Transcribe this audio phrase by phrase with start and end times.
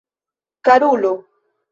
[0.65, 1.11] karulo